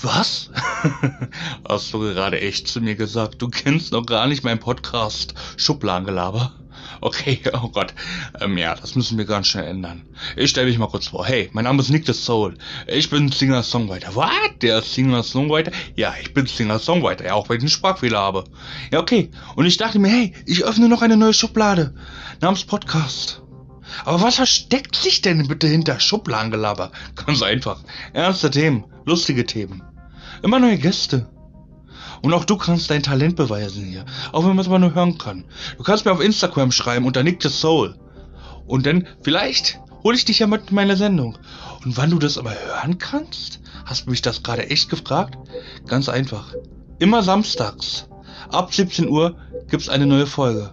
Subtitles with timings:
[0.00, 0.50] Was?
[1.68, 3.42] Hast du gerade echt zu mir gesagt?
[3.42, 6.52] Du kennst noch gar nicht meinen Podcast Schubladengelaber?
[7.00, 7.94] Okay, oh Gott.
[8.40, 10.02] Ähm, ja, das müssen wir ganz schnell ändern.
[10.36, 11.26] Ich stelle mich mal kurz vor.
[11.26, 12.56] Hey, mein Name ist Nick the Soul.
[12.86, 14.14] Ich bin Singer-Songwriter.
[14.16, 14.30] Was?
[14.62, 15.72] Der Singer-Songwriter?
[15.96, 17.26] Ja, ich bin Singer-Songwriter.
[17.26, 18.44] Ja, auch wenn ich einen Sprachfehler habe.
[18.90, 19.30] Ja, okay.
[19.56, 21.94] Und ich dachte mir, hey, ich öffne noch eine neue Schublade.
[22.40, 23.42] Namens Podcast.
[24.04, 26.92] Aber was versteckt sich denn bitte hinter Schubladengelaber?
[27.14, 27.80] Ganz einfach.
[28.12, 29.82] Ernste Themen, lustige Themen.
[30.42, 31.28] Immer neue Gäste.
[32.22, 34.04] Und auch du kannst dein Talent beweisen hier.
[34.32, 35.44] Auch wenn man es mal nur hören kann.
[35.76, 37.96] Du kannst mir auf Instagram schreiben unter Nick the Soul.
[38.66, 41.38] Und dann, vielleicht, hole ich dich ja mit in meine Sendung.
[41.84, 43.60] Und wann du das aber hören kannst?
[43.84, 45.38] Hast du mich das gerade echt gefragt?
[45.86, 46.54] Ganz einfach.
[46.98, 48.08] Immer samstags.
[48.50, 49.36] Ab 17 Uhr
[49.68, 50.72] gibt's eine neue Folge.